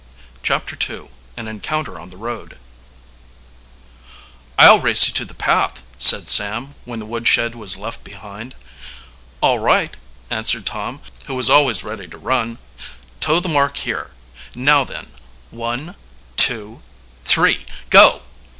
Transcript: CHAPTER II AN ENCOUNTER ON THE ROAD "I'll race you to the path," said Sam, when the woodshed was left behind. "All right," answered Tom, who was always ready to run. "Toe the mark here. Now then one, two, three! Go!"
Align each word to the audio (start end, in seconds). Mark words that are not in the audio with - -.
CHAPTER 0.41 0.75
II 0.91 1.09
AN 1.37 1.47
ENCOUNTER 1.47 1.99
ON 1.99 2.09
THE 2.09 2.17
ROAD 2.17 2.57
"I'll 4.57 4.79
race 4.79 5.07
you 5.07 5.13
to 5.13 5.25
the 5.25 5.35
path," 5.35 5.83
said 5.99 6.27
Sam, 6.27 6.73
when 6.85 6.97
the 6.97 7.05
woodshed 7.05 7.53
was 7.53 7.77
left 7.77 8.03
behind. 8.03 8.55
"All 9.41 9.59
right," 9.59 9.95
answered 10.31 10.65
Tom, 10.65 11.01
who 11.27 11.35
was 11.35 11.51
always 11.51 11.83
ready 11.83 12.07
to 12.07 12.17
run. 12.17 12.57
"Toe 13.19 13.39
the 13.39 13.47
mark 13.47 13.77
here. 13.77 14.09
Now 14.55 14.83
then 14.83 15.11
one, 15.51 15.93
two, 16.35 16.81
three! 17.23 17.67
Go!" 17.91 18.23